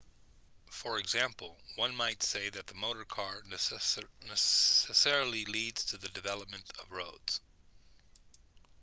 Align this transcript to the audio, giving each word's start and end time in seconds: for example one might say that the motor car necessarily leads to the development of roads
for 0.71 0.97
example 0.97 1.59
one 1.75 1.93
might 1.95 2.23
say 2.23 2.49
that 2.49 2.65
the 2.65 2.73
motor 2.73 3.05
car 3.05 3.43
necessarily 3.47 5.45
leads 5.45 5.85
to 5.85 5.95
the 5.97 6.09
development 6.09 6.65
of 6.79 6.91
roads 6.91 7.39